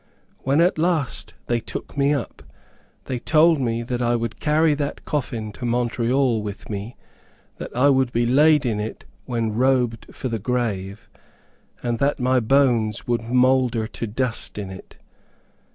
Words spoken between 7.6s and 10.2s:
I would be laid in it when robed